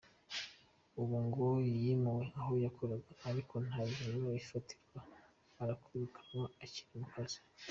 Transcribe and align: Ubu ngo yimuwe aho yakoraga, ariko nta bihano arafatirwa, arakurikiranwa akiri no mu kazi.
Ubu 1.01 1.17
ngo 1.25 1.45
yimuwe 1.81 2.25
aho 2.39 2.51
yakoraga, 2.65 3.11
ariko 3.29 3.53
nta 3.67 3.79
bihano 3.87 4.17
arafatirwa, 4.29 4.99
arakurikiranwa 5.61 6.45
akiri 6.63 6.87
no 6.91 6.97
mu 7.01 7.07
kazi. 7.13 7.37